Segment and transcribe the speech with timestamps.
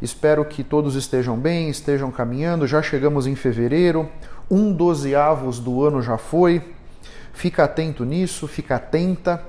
[0.00, 2.66] Espero que todos estejam bem, estejam caminhando.
[2.66, 4.08] Já chegamos em fevereiro,
[4.48, 6.62] um dozeavos do ano já foi.
[7.32, 9.42] Fica atento nisso, fica atenta.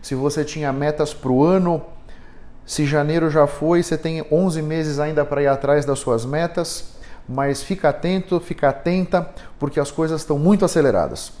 [0.00, 1.82] Se você tinha metas para o ano,
[2.66, 6.94] se janeiro já foi, você tem 11 meses ainda para ir atrás das suas metas.
[7.28, 11.32] Mas fica atento, fica atenta, porque as coisas estão muito aceleradas.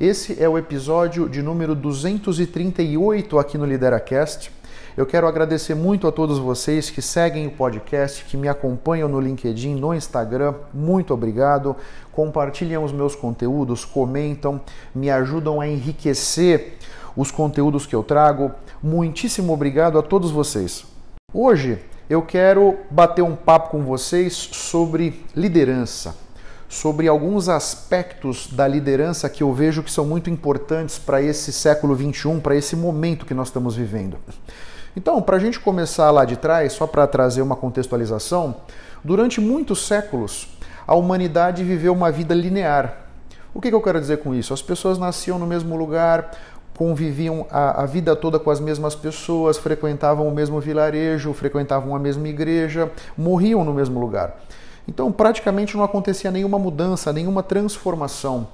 [0.00, 4.50] Esse é o episódio de número 238 aqui no LideraCast.
[4.96, 9.20] Eu quero agradecer muito a todos vocês que seguem o podcast, que me acompanham no
[9.20, 10.54] LinkedIn, no Instagram.
[10.72, 11.76] Muito obrigado.
[12.12, 14.60] Compartilham os meus conteúdos, comentam,
[14.94, 16.78] me ajudam a enriquecer
[17.16, 18.52] os conteúdos que eu trago.
[18.82, 20.84] Muitíssimo obrigado a todos vocês.
[21.32, 21.78] Hoje
[22.08, 26.14] eu quero bater um papo com vocês sobre liderança,
[26.68, 31.94] sobre alguns aspectos da liderança que eu vejo que são muito importantes para esse século
[31.94, 34.16] 21, para esse momento que nós estamos vivendo.
[34.96, 38.56] Então, para a gente começar lá de trás, só para trazer uma contextualização,
[39.04, 40.48] durante muitos séculos
[40.86, 43.06] a humanidade viveu uma vida linear.
[43.52, 44.54] O que, que eu quero dizer com isso?
[44.54, 46.30] As pessoas nasciam no mesmo lugar,
[46.76, 51.98] conviviam a, a, vida toda com as mesmas pessoas, frequentavam o mesmo vilarejo, frequentavam a
[51.98, 54.36] mesma igreja, morriam no mesmo lugar.
[54.88, 58.48] Então, praticamente não acontecia nenhuma mudança, nenhuma transformação.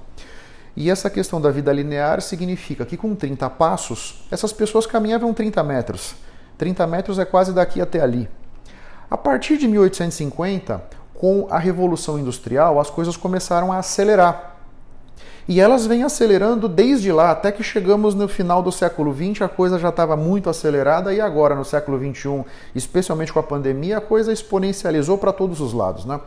[0.75, 5.63] E essa questão da vida linear significa que com 30 passos, essas pessoas caminhavam 30
[5.63, 6.15] metros.
[6.57, 8.27] 30 metros é quase daqui até ali.
[9.09, 10.81] A partir de 1850,
[11.13, 14.52] com a Revolução Industrial, as coisas começaram a acelerar.
[15.47, 19.49] E elas vêm acelerando desde lá, até que chegamos no final do século XX, a
[19.49, 24.01] coisa já estava muito acelerada, e agora, no século XXI, especialmente com a pandemia, a
[24.01, 26.05] coisa exponencializou para todos os lados.
[26.05, 26.19] Né?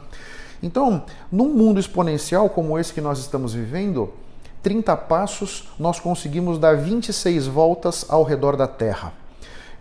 [0.63, 4.13] Então, num mundo exponencial como esse que nós estamos vivendo,
[4.63, 9.13] 30 passos nós conseguimos dar 26 voltas ao redor da Terra.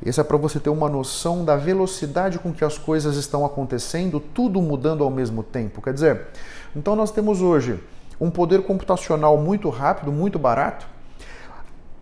[0.05, 4.19] Isso é para você ter uma noção da velocidade com que as coisas estão acontecendo,
[4.19, 5.81] tudo mudando ao mesmo tempo.
[5.81, 6.27] Quer dizer,
[6.75, 7.79] então nós temos hoje
[8.19, 10.87] um poder computacional muito rápido, muito barato,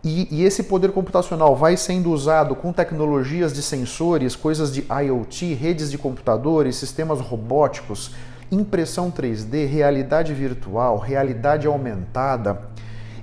[0.03, 5.53] e, e, esse poder computacional vai sendo usado com tecnologias de sensores, coisas de IoT,
[5.53, 8.11] redes de computadores, sistemas robóticos,
[8.51, 12.63] impressão 3D, realidade virtual, realidade aumentada,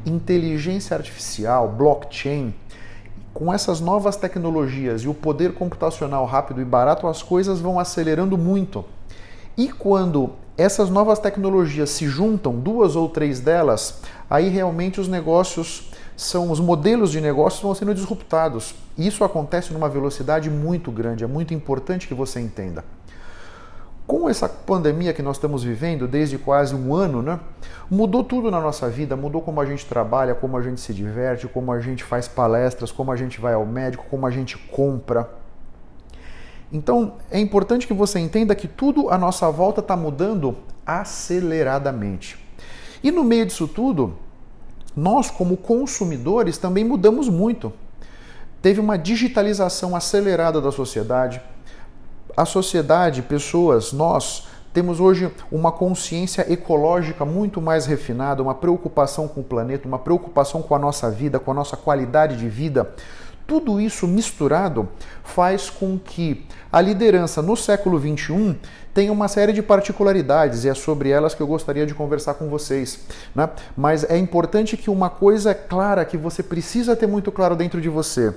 [0.07, 2.55] inteligência artificial, blockchain.
[3.35, 8.39] Com essas novas tecnologias e o poder computacional rápido e barato, as coisas vão acelerando
[8.39, 8.87] muito.
[9.55, 15.91] E quando essas novas tecnologias se juntam, duas ou três delas, aí realmente os negócios
[16.15, 18.75] são os modelos de negócios vão sendo disruptados.
[18.99, 22.85] Isso acontece numa velocidade muito grande, é muito importante que você entenda.
[24.07, 27.41] Com essa pandemia que nós estamos vivendo desde quase um ano, né,
[27.91, 31.49] mudou tudo na nossa vida, mudou como a gente trabalha, como a gente se diverte,
[31.49, 35.40] como a gente faz palestras, como a gente vai ao médico, como a gente compra.
[36.73, 40.57] Então é importante que você entenda que tudo à nossa volta está mudando
[40.87, 42.39] aceleradamente.
[43.03, 44.15] E no meio disso tudo,
[44.97, 47.73] nós, como consumidores, também mudamos muito.
[48.61, 51.41] Teve uma digitalização acelerada da sociedade,
[52.37, 59.41] a sociedade, pessoas, nós temos hoje uma consciência ecológica muito mais refinada, uma preocupação com
[59.41, 62.95] o planeta, uma preocupação com a nossa vida, com a nossa qualidade de vida.
[63.51, 64.89] Tudo isso misturado
[65.25, 68.57] faz com que a liderança no século XXI
[68.95, 72.49] tenha uma série de particularidades e é sobre elas que eu gostaria de conversar com
[72.49, 73.01] vocês.
[73.35, 73.51] Né?
[73.77, 77.89] Mas é importante que uma coisa clara que você precisa ter muito claro dentro de
[77.89, 78.33] você: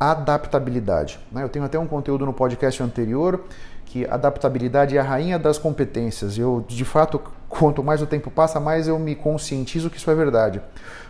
[0.00, 1.20] adaptabilidade.
[1.30, 1.44] Né?
[1.44, 3.44] Eu tenho até um conteúdo no podcast anterior
[3.92, 6.36] que adaptabilidade é a rainha das competências.
[6.36, 10.14] Eu, de fato, quanto mais o tempo passa, mais eu me conscientizo que isso é
[10.16, 10.60] verdade.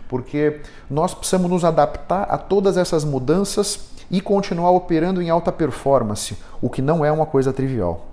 [0.07, 6.37] Porque nós precisamos nos adaptar a todas essas mudanças e continuar operando em alta performance,
[6.61, 8.07] o que não é uma coisa trivial.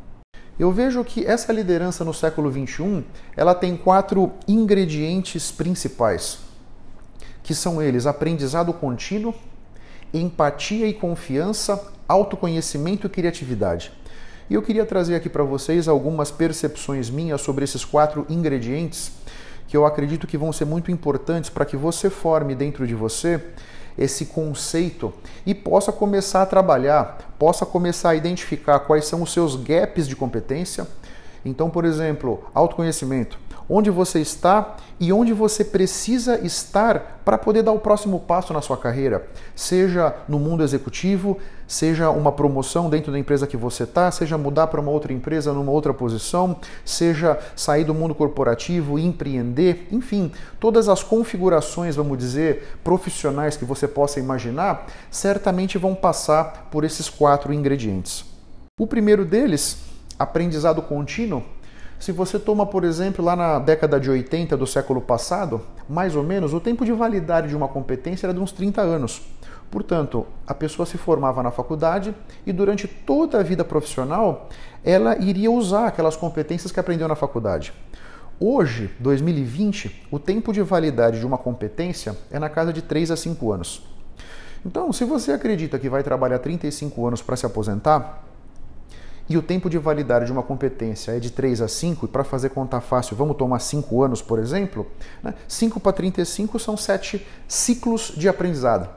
[0.59, 3.05] Eu vejo que essa liderança no século XXI
[3.37, 6.41] ela tem quatro ingredientes principais,
[7.43, 9.35] que são eles: aprendizado contínuo,
[10.13, 13.93] empatia e confiança, autoconhecimento e criatividade.
[14.51, 19.13] E eu queria trazer aqui para vocês algumas percepções minhas sobre esses quatro ingredientes
[19.70, 23.40] que eu acredito que vão ser muito importantes para que você forme dentro de você
[23.96, 25.14] esse conceito
[25.46, 30.17] e possa começar a trabalhar, possa começar a identificar quais são os seus gaps de
[30.17, 30.88] competência.
[31.45, 33.39] Então, por exemplo, autoconhecimento
[33.71, 38.61] onde você está e onde você precisa estar para poder dar o próximo passo na
[38.61, 41.39] sua carreira, seja no mundo executivo,
[41.69, 45.53] seja uma promoção dentro da empresa que você está, seja mudar para uma outra empresa
[45.53, 52.77] numa outra posição, seja sair do mundo corporativo empreender, enfim, todas as configurações, vamos dizer,
[52.83, 58.25] profissionais que você possa imaginar, certamente vão passar por esses quatro ingredientes.
[58.77, 59.90] O primeiro deles,
[60.20, 61.43] aprendizado contínuo,
[61.99, 66.22] se você toma, por exemplo, lá na década de 80 do século passado, mais ou
[66.22, 69.22] menos, o tempo de validade de uma competência era de uns 30 anos.
[69.70, 72.14] Portanto, a pessoa se formava na faculdade
[72.44, 74.50] e durante toda a vida profissional
[74.84, 77.72] ela iria usar aquelas competências que aprendeu na faculdade.
[78.38, 83.17] Hoje, 2020, o tempo de validade de uma competência é na casa de 3 a
[83.17, 83.87] 5 anos.
[84.67, 88.30] Então, se você acredita que vai trabalhar 35 anos para se aposentar,
[89.31, 92.25] e o tempo de validade de uma competência é de 3 a 5, e para
[92.25, 94.85] fazer conta fácil, vamos tomar 5 anos, por exemplo,
[95.23, 95.35] né?
[95.47, 98.88] 5 para 35 são 7 ciclos de aprendizado.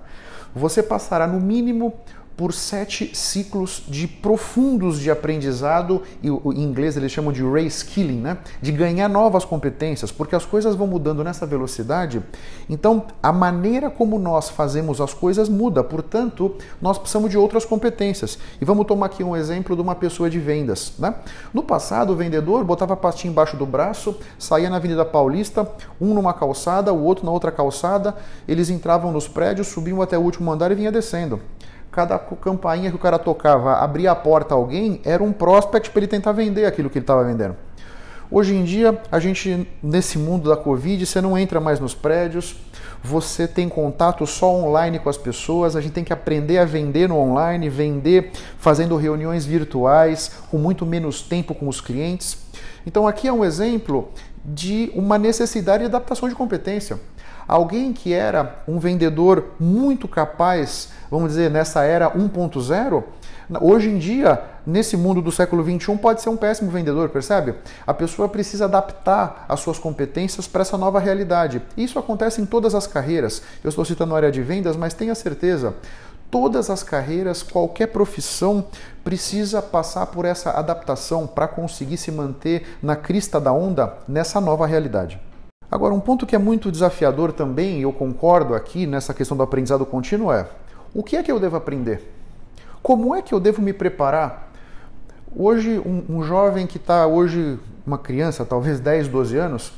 [0.56, 1.94] Você passará no mínimo
[2.36, 8.38] por sete ciclos de profundos de aprendizado, e em inglês eles chamam de reskilling, né?
[8.62, 12.24] de ganhar novas competências, porque as coisas vão mudando nessa velocidade.
[12.70, 18.40] Então, a maneira como nós fazemos as coisas muda, portanto, nós precisamos de outras competências.
[18.60, 20.94] E vamos tomar aqui um exemplo de uma pessoa de vendas.
[20.98, 21.14] Né?
[21.54, 25.70] No passado, o vendedor botava a pastinha embaixo do braço, saía na Avenida Paulista,
[26.02, 28.16] um numa calçada, o outro na outra calçada,
[28.48, 31.40] eles entravam nos prédios, subiam até o último andar e vinha descendo
[31.94, 36.00] cada campainha que o cara tocava, abria a porta a alguém, era um prospect para
[36.00, 37.56] ele tentar vender aquilo que ele estava vendendo.
[38.32, 42.56] Hoje em dia, a gente, nesse mundo da Covid, você não entra mais nos prédios,
[43.04, 47.08] você tem contato só online com as pessoas, a gente tem que aprender a vender
[47.08, 52.40] no online, vender fazendo reuniões virtuais, com muito menos tempo com os clientes.
[52.88, 54.10] Então, aqui é um exemplo
[54.44, 57.00] de uma necessidade de adaptação de competência.
[57.48, 63.04] Alguém que era um vendedor muito capaz, vamos dizer, nessa era 1.0,
[63.62, 67.56] hoje em dia, nesse mundo do século 21, pode ser um péssimo vendedor, percebe?
[67.86, 71.62] A pessoa precisa adaptar as suas competências para essa nova realidade.
[71.76, 73.42] Isso acontece em todas as carreiras.
[73.64, 75.76] Eu estou citando a área de vendas, mas tenha certeza,
[76.32, 78.66] todas as carreiras, qualquer profissão
[79.04, 84.66] precisa passar por essa adaptação para conseguir se manter na crista da onda nessa nova
[84.66, 85.20] realidade.
[85.74, 89.84] Agora, um ponto que é muito desafiador também, eu concordo aqui nessa questão do aprendizado
[89.88, 90.48] contínuo, é
[90.94, 92.14] o que é que eu devo aprender?
[92.84, 94.52] Como é que eu devo me preparar?
[95.36, 99.74] Hoje, um, um jovem que está hoje, uma criança, talvez 10, 12 anos,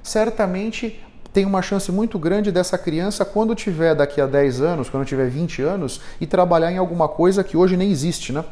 [0.00, 5.04] certamente tem uma chance muito grande dessa criança, quando tiver daqui a 10 anos, quando
[5.04, 8.44] tiver 20 anos, e trabalhar em alguma coisa que hoje nem existe, né?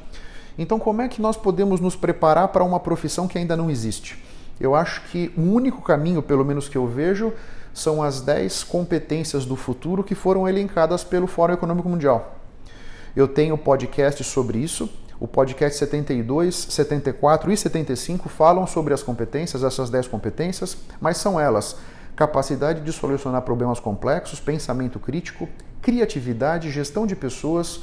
[0.58, 4.18] Então, como é que nós podemos nos preparar para uma profissão que ainda não existe?
[4.60, 7.32] Eu acho que o único caminho, pelo menos que eu vejo,
[7.72, 12.36] são as 10 competências do futuro que foram elencadas pelo Fórum Econômico Mundial.
[13.16, 14.88] Eu tenho podcast sobre isso.
[15.18, 21.38] O podcast 72, 74 e 75 falam sobre as competências, essas 10 competências, mas são
[21.38, 21.76] elas:
[22.14, 25.48] capacidade de solucionar problemas complexos, pensamento crítico,
[25.82, 27.80] criatividade, gestão de pessoas,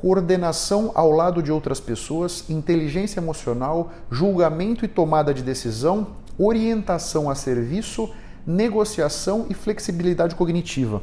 [0.00, 7.34] coordenação ao lado de outras pessoas, inteligência emocional, julgamento e tomada de decisão, orientação a
[7.34, 8.08] serviço,
[8.46, 11.02] negociação e flexibilidade cognitiva.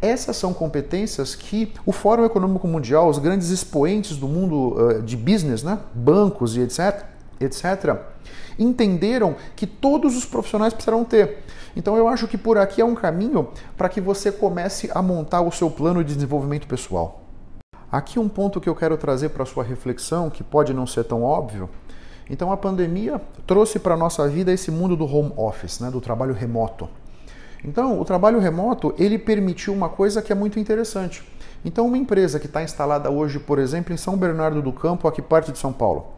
[0.00, 5.16] Essas são competências que o Fórum Econômico Mundial, os grandes expoentes do mundo uh, de
[5.16, 7.04] business, né, bancos e etc.,
[7.40, 7.96] etc.,
[8.58, 11.38] entenderam que todos os profissionais precisarão ter.
[11.74, 15.42] Então eu acho que por aqui é um caminho para que você comece a montar
[15.42, 17.25] o seu plano de desenvolvimento pessoal.
[17.90, 21.22] Aqui um ponto que eu quero trazer para sua reflexão, que pode não ser tão
[21.22, 21.68] óbvio.
[22.28, 26.00] Então a pandemia trouxe para a nossa vida esse mundo do home office, né, do
[26.00, 26.88] trabalho remoto.
[27.64, 31.22] Então o trabalho remoto ele permitiu uma coisa que é muito interessante.
[31.64, 35.22] Então uma empresa que está instalada hoje, por exemplo, em São Bernardo do Campo, aqui
[35.22, 36.16] perto de São Paulo,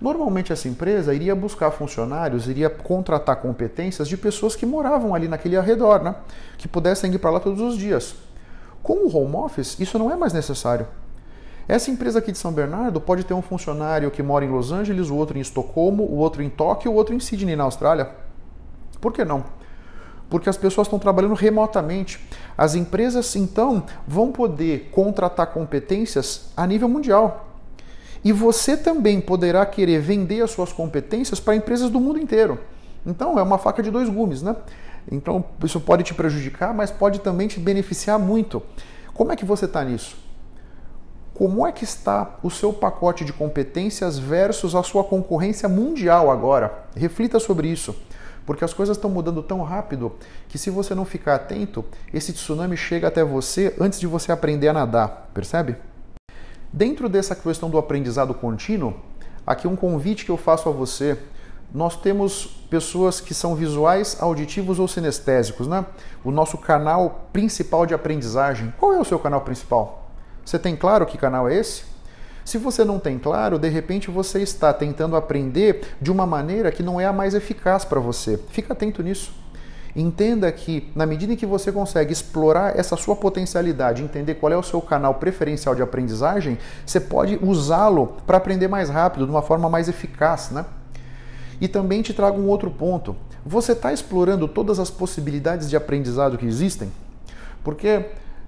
[0.00, 5.56] Normalmente essa empresa iria buscar funcionários, iria contratar competências de pessoas que moravam ali naquele
[5.56, 6.14] arredor, né?
[6.58, 8.14] que pudessem ir para lá todos os dias.
[8.82, 10.86] Com o home office, isso não é mais necessário.
[11.68, 15.10] Essa empresa aqui de São Bernardo pode ter um funcionário que mora em Los Angeles,
[15.10, 18.10] o outro em Estocolmo, o outro em Tóquio, o outro em Sydney, na Austrália.
[19.00, 19.44] Por que não?
[20.30, 22.20] Porque as pessoas estão trabalhando remotamente.
[22.56, 27.48] As empresas, então, vão poder contratar competências a nível mundial.
[28.24, 32.58] E você também poderá querer vender as suas competências para empresas do mundo inteiro.
[33.04, 34.56] Então é uma faca de dois gumes, né?
[35.10, 38.60] Então isso pode te prejudicar, mas pode também te beneficiar muito.
[39.14, 40.25] Como é que você está nisso?
[41.36, 46.86] Como é que está o seu pacote de competências versus a sua concorrência mundial agora?
[46.96, 47.94] Reflita sobre isso,
[48.46, 50.14] porque as coisas estão mudando tão rápido
[50.48, 54.68] que se você não ficar atento, esse tsunami chega até você antes de você aprender
[54.68, 55.76] a nadar, percebe?
[56.72, 58.94] Dentro dessa questão do aprendizado contínuo,
[59.46, 61.18] aqui um convite que eu faço a você.
[61.70, 65.84] Nós temos pessoas que são visuais, auditivos ou sinestésicos, né?
[66.24, 68.72] O nosso canal principal de aprendizagem.
[68.78, 70.05] Qual é o seu canal principal?
[70.46, 71.82] Você tem claro que canal é esse?
[72.44, 76.84] Se você não tem claro, de repente você está tentando aprender de uma maneira que
[76.84, 78.38] não é a mais eficaz para você.
[78.50, 79.34] Fica atento nisso.
[79.96, 84.56] Entenda que, na medida em que você consegue explorar essa sua potencialidade, entender qual é
[84.56, 89.42] o seu canal preferencial de aprendizagem, você pode usá-lo para aprender mais rápido, de uma
[89.42, 90.64] forma mais eficaz, né?
[91.60, 93.16] E também te trago um outro ponto.
[93.44, 96.92] Você está explorando todas as possibilidades de aprendizado que existem?
[97.64, 98.04] Porque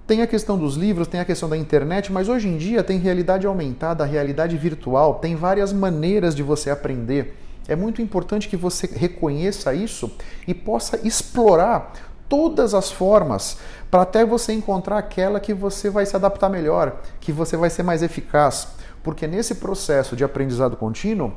[0.09, 2.97] tem a questão dos livros, tem a questão da internet, mas hoje em dia tem
[2.97, 7.37] realidade aumentada, realidade virtual, tem várias maneiras de você aprender.
[7.67, 10.11] É muito importante que você reconheça isso
[10.47, 11.93] e possa explorar
[12.27, 13.59] todas as formas
[13.91, 17.83] para até você encontrar aquela que você vai se adaptar melhor, que você vai ser
[17.83, 18.69] mais eficaz.
[19.03, 21.31] Porque nesse processo de aprendizado contínuo,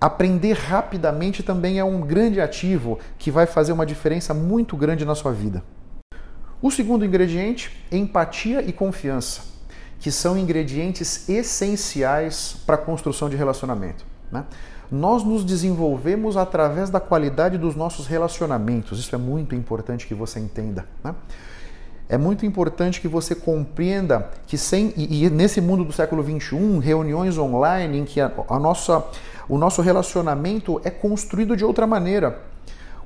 [0.00, 5.14] aprender rapidamente também é um grande ativo que vai fazer uma diferença muito grande na
[5.14, 5.62] sua vida.
[6.64, 9.42] O segundo ingrediente, empatia e confiança,
[10.00, 14.02] que são ingredientes essenciais para a construção de relacionamento.
[14.32, 14.46] Né?
[14.90, 18.98] Nós nos desenvolvemos através da qualidade dos nossos relacionamentos.
[18.98, 20.86] Isso é muito importante que você entenda.
[21.04, 21.14] Né?
[22.08, 26.78] É muito importante que você compreenda que sem e, e nesse mundo do século 21,
[26.78, 29.04] reuniões online em que a, a nossa,
[29.50, 32.53] o nosso relacionamento é construído de outra maneira.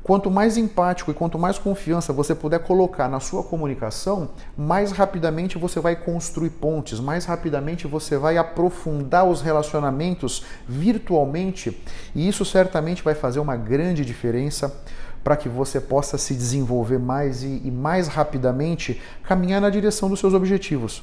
[0.02, 5.59] Quanto mais empático e quanto mais confiança você puder colocar na sua comunicação, mais rapidamente
[5.59, 11.83] você vai construir pontes, mais rapidamente você vai aprofundar os relacionamentos virtualmente,
[12.14, 14.75] e isso certamente vai fazer uma grande diferença
[15.23, 20.21] para que você possa se desenvolver mais e, e mais rapidamente caminhar na direção dos
[20.21, 21.02] seus objetivos.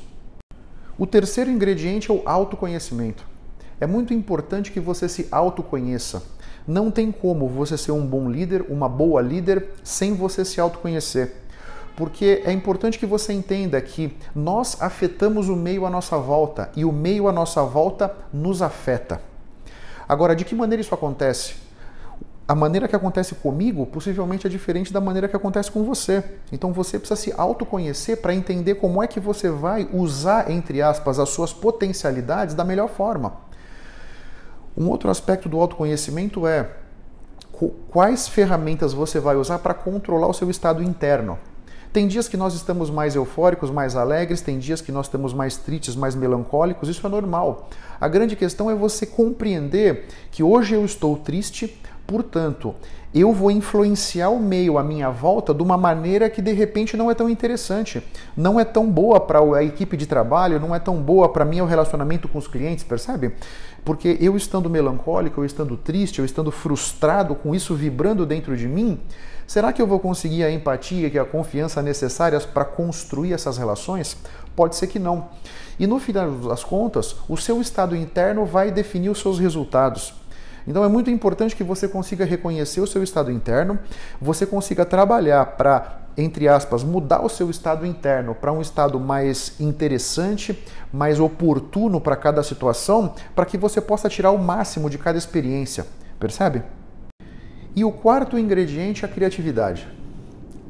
[0.97, 3.34] O terceiro ingrediente é o autoconhecimento.
[3.79, 6.23] É muito importante que você se autoconheça.
[6.67, 11.33] Não tem como você ser um bom líder, uma boa líder, sem você se autoconhecer.
[11.95, 16.83] Porque é importante que você entenda que nós afetamos o meio à nossa volta e
[16.83, 19.21] o meio à nossa volta nos afeta.
[20.07, 21.55] Agora, de que maneira isso acontece?
[22.47, 26.23] A maneira que acontece comigo possivelmente é diferente da maneira que acontece com você.
[26.51, 31.17] Então você precisa se autoconhecer para entender como é que você vai usar, entre aspas,
[31.17, 33.44] as suas potencialidades da melhor forma.
[34.77, 36.69] Um outro aspecto do autoconhecimento é
[37.89, 41.39] quais ferramentas você vai usar para controlar o seu estado interno.
[41.93, 45.55] Tem dias que nós estamos mais eufóricos, mais alegres, tem dias que nós estamos mais
[45.55, 47.69] tristes, mais melancólicos, isso é normal.
[48.01, 52.75] A grande questão é você compreender que hoje eu estou triste, portanto,
[53.13, 57.09] eu vou influenciar o meio à minha volta de uma maneira que de repente não
[57.09, 58.03] é tão interessante,
[58.35, 61.61] não é tão boa para a equipe de trabalho, não é tão boa para mim
[61.61, 63.33] o relacionamento com os clientes, percebe?
[63.85, 68.67] Porque eu estando melancólico, eu estando triste, eu estando frustrado com isso vibrando dentro de
[68.67, 68.99] mim,
[69.45, 74.17] será que eu vou conseguir a empatia e a confiança necessárias para construir essas relações?
[74.55, 75.29] Pode ser que não.
[75.77, 80.13] E no final das contas, o seu estado interno vai definir os seus resultados.
[80.67, 83.77] Então é muito importante que você consiga reconhecer o seu estado interno,
[84.19, 89.59] você consiga trabalhar para, entre aspas, mudar o seu estado interno para um estado mais
[89.59, 90.57] interessante,
[90.91, 95.85] mais oportuno para cada situação, para que você possa tirar o máximo de cada experiência.
[96.19, 96.63] Percebe?
[97.75, 99.87] E o quarto ingrediente é a criatividade.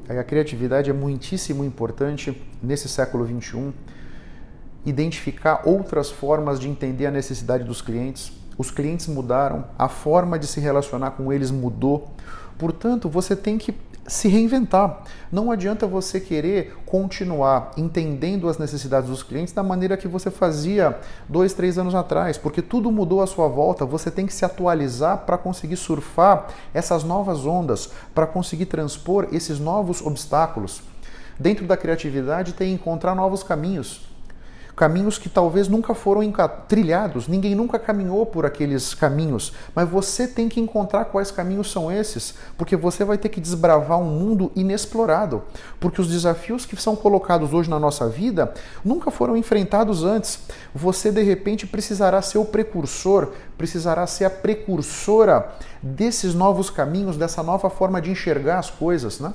[0.10, 3.72] A criatividade é muitíssimo importante nesse século 21.
[4.86, 10.48] Identificar outras formas de entender a necessidade dos clientes os clientes mudaram, a forma de
[10.48, 12.10] se relacionar com eles mudou.
[12.58, 13.74] Portanto, você tem que
[14.08, 15.02] se reinventar.
[15.32, 21.00] Não adianta você querer continuar entendendo as necessidades dos clientes da maneira que você fazia
[21.28, 23.86] dois, três anos atrás, porque tudo mudou à sua volta.
[23.86, 29.60] Você tem que se atualizar para conseguir surfar essas novas ondas, para conseguir transpor esses
[29.60, 30.82] novos obstáculos.
[31.40, 34.15] Dentro da criatividade, tem encontrar novos caminhos
[34.76, 36.22] caminhos que talvez nunca foram
[36.68, 41.92] trilhados, ninguém nunca caminhou por aqueles caminhos, mas você tem que encontrar quais caminhos são
[41.92, 45.44] esses, porque você vai ter que desbravar um mundo inexplorado,
[45.80, 48.54] porque os desafios que são colocados hoje na nossa vida
[48.84, 50.40] nunca foram enfrentados antes.
[50.74, 57.42] Você de repente precisará ser o precursor, precisará ser a precursora desses novos caminhos, dessa
[57.42, 59.34] nova forma de enxergar as coisas, né?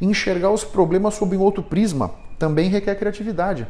[0.00, 3.66] Enxergar os problemas sob um outro prisma também requer criatividade.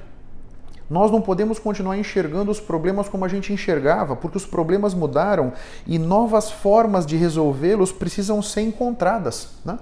[0.88, 5.52] Nós não podemos continuar enxergando os problemas como a gente enxergava, porque os problemas mudaram
[5.87, 9.49] e novas formas de resolvê-los precisam ser encontradas.
[9.64, 9.78] Né?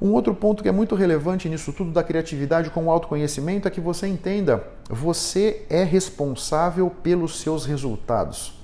[0.00, 3.70] Um outro ponto que é muito relevante nisso tudo da criatividade com o autoconhecimento é
[3.70, 8.56] que você entenda, você é responsável pelos seus resultados.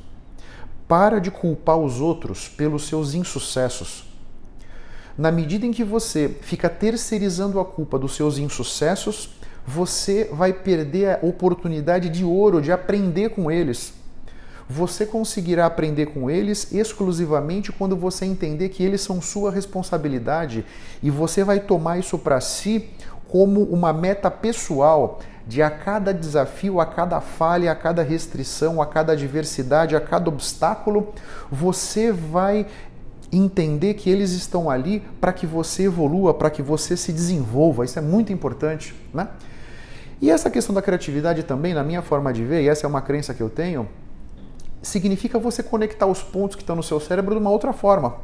[0.87, 4.05] Para de culpar os outros pelos seus insucessos.
[5.19, 9.31] Na medida em que você fica terceirizando a culpa dos seus insucessos,
[9.67, 13.95] você vai perder a oportunidade de ouro de aprender com eles.
[14.69, 20.65] Você conseguirá aprender com eles exclusivamente quando você entender que eles são sua responsabilidade
[21.03, 22.89] e você vai tomar isso para si
[23.29, 28.87] como uma meta pessoal de a cada desafio, a cada falha, a cada restrição, a
[28.87, 31.13] cada adversidade, a cada obstáculo,
[31.51, 32.67] você vai
[33.31, 37.85] entender que eles estão ali para que você evolua, para que você se desenvolva.
[37.85, 39.29] Isso é muito importante, né?
[40.21, 43.03] E essa questão da criatividade também, na minha forma de ver, e essa é uma
[43.03, 43.89] crença que eu tenho,
[44.83, 48.17] significa você conectar os pontos que estão no seu cérebro de uma outra forma,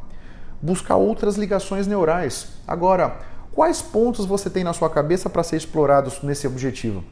[0.61, 2.49] buscar outras ligações neurais.
[2.67, 3.19] Agora,
[3.53, 7.03] quais pontos você tem na sua cabeça para ser explorados nesse objetivo?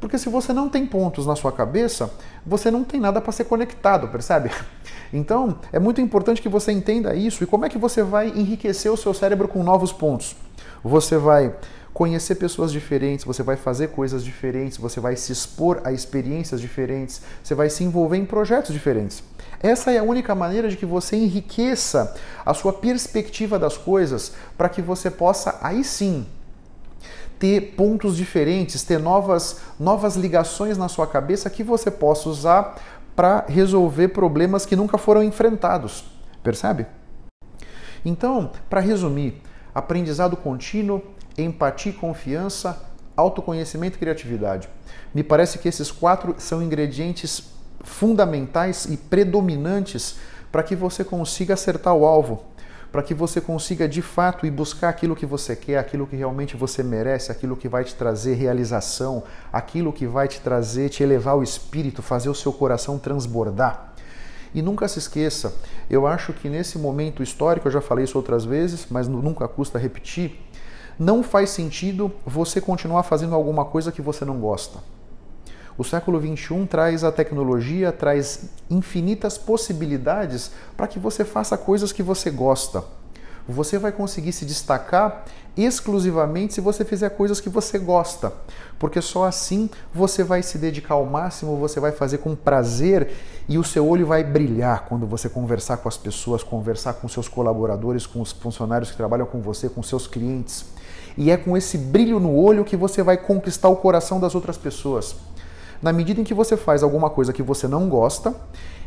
[0.00, 2.10] Porque se você não tem pontos na sua cabeça,
[2.44, 4.50] você não tem nada para ser conectado, percebe?
[5.12, 8.90] Então, é muito importante que você entenda isso e como é que você vai enriquecer
[8.90, 10.34] o seu cérebro com novos pontos.
[10.82, 11.54] Você vai
[11.94, 17.22] conhecer pessoas diferentes, você vai fazer coisas diferentes, você vai se expor a experiências diferentes,
[17.42, 19.22] você vai se envolver em projetos diferentes.
[19.62, 24.68] Essa é a única maneira de que você enriqueça a sua perspectiva das coisas para
[24.68, 26.26] que você possa aí sim
[27.38, 32.76] ter pontos diferentes, ter novas, novas ligações na sua cabeça que você possa usar
[33.14, 36.04] para resolver problemas que nunca foram enfrentados.
[36.42, 36.86] Percebe?
[38.04, 39.40] Então, para resumir,
[39.74, 41.02] aprendizado contínuo,
[41.36, 42.80] empatia e confiança,
[43.16, 44.68] autoconhecimento e criatividade.
[45.14, 47.44] Me parece que esses quatro são ingredientes
[47.82, 50.16] fundamentais e predominantes
[50.50, 52.44] para que você consiga acertar o alvo,
[52.90, 56.56] para que você consiga de fato ir buscar aquilo que você quer, aquilo que realmente
[56.56, 61.36] você merece, aquilo que vai te trazer realização, aquilo que vai te trazer, te elevar
[61.36, 63.94] o espírito, fazer o seu coração transbordar.
[64.54, 65.52] E nunca se esqueça,
[65.90, 69.76] eu acho que nesse momento histórico, eu já falei isso outras vezes, mas nunca custa
[69.76, 70.40] repetir,
[70.98, 74.78] não faz sentido você continuar fazendo alguma coisa que você não gosta.
[75.76, 82.02] O século XXI traz a tecnologia, traz infinitas possibilidades para que você faça coisas que
[82.02, 82.84] você gosta.
[83.46, 85.24] Você vai conseguir se destacar
[85.56, 88.32] exclusivamente se você fizer coisas que você gosta,
[88.78, 93.12] porque só assim você vai se dedicar ao máximo, você vai fazer com prazer
[93.48, 97.28] e o seu olho vai brilhar quando você conversar com as pessoas, conversar com seus
[97.28, 100.64] colaboradores, com os funcionários que trabalham com você, com seus clientes.
[101.16, 104.58] E é com esse brilho no olho que você vai conquistar o coração das outras
[104.58, 105.16] pessoas.
[105.80, 108.34] Na medida em que você faz alguma coisa que você não gosta,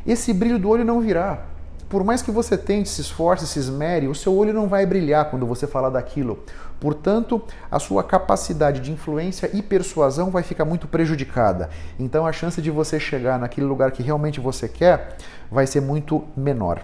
[0.05, 1.45] esse brilho do olho não virá.
[1.89, 5.29] Por mais que você tente, se esforce, se esmere, o seu olho não vai brilhar
[5.29, 6.43] quando você falar daquilo.
[6.81, 11.69] Portanto, a sua capacidade de influência e persuasão vai ficar muito prejudicada.
[11.97, 15.15] Então, a chance de você chegar naquele lugar que realmente você quer
[15.49, 16.83] vai ser muito menor.